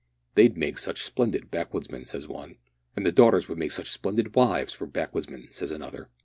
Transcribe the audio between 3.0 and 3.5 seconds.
the daughters